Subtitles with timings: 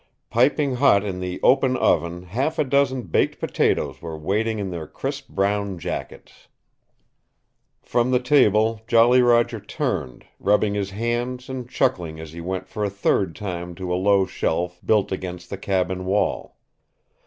[0.31, 4.87] Piping hot in the open oven half a dozen baked potatoes were waiting in their
[4.87, 6.47] crisp brown jackets.
[7.83, 12.83] From the table Jolly Roger turned, rubbing his hands and chuckling as he went for
[12.83, 16.57] a third time to a low shelf built against the cabin wall.